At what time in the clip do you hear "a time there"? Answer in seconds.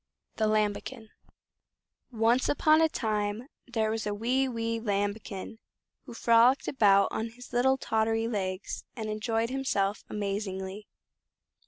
2.81-3.91